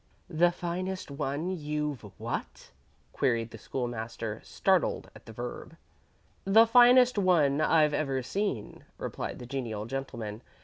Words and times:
"The 0.31 0.51
finest 0.51 1.11
one 1.11 1.51
you've 1.51 2.01
what?" 2.19 2.71
queried 3.13 3.51
the 3.51 3.59
School 3.59 3.87
master, 3.87 4.41
startled 4.43 5.11
at 5.13 5.27
the 5.27 5.31
verb. 5.31 5.77
"The 6.43 6.65
finest 6.65 7.19
one 7.19 7.61
I've 7.61 7.93
ever 7.93 8.23
seen," 8.23 8.83
replied 8.97 9.37
the 9.37 9.45
genial 9.45 9.85
gentleman. 9.85 10.41